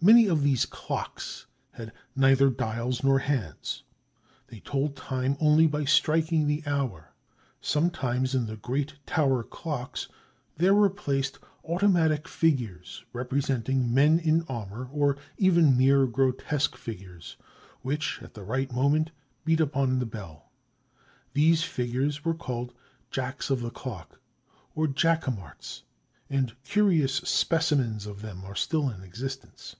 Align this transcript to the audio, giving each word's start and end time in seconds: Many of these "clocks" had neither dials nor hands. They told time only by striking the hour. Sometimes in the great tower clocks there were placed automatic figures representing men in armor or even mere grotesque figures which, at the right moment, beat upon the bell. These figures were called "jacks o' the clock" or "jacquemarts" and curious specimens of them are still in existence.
Many 0.00 0.28
of 0.28 0.44
these 0.44 0.64
"clocks" 0.64 1.46
had 1.72 1.90
neither 2.14 2.50
dials 2.50 3.02
nor 3.02 3.18
hands. 3.18 3.82
They 4.46 4.60
told 4.60 4.94
time 4.94 5.36
only 5.40 5.66
by 5.66 5.86
striking 5.86 6.46
the 6.46 6.62
hour. 6.66 7.12
Sometimes 7.60 8.32
in 8.32 8.46
the 8.46 8.56
great 8.56 8.94
tower 9.06 9.42
clocks 9.42 10.06
there 10.56 10.72
were 10.72 10.88
placed 10.88 11.40
automatic 11.68 12.28
figures 12.28 13.04
representing 13.12 13.92
men 13.92 14.20
in 14.20 14.42
armor 14.48 14.88
or 14.92 15.16
even 15.36 15.76
mere 15.76 16.06
grotesque 16.06 16.76
figures 16.76 17.36
which, 17.82 18.20
at 18.22 18.34
the 18.34 18.44
right 18.44 18.70
moment, 18.70 19.10
beat 19.44 19.58
upon 19.58 19.98
the 19.98 20.06
bell. 20.06 20.52
These 21.32 21.64
figures 21.64 22.24
were 22.24 22.34
called 22.36 22.72
"jacks 23.10 23.50
o' 23.50 23.56
the 23.56 23.70
clock" 23.70 24.20
or 24.76 24.86
"jacquemarts" 24.86 25.82
and 26.30 26.54
curious 26.62 27.14
specimens 27.16 28.06
of 28.06 28.22
them 28.22 28.44
are 28.44 28.54
still 28.54 28.88
in 28.90 29.02
existence. 29.02 29.74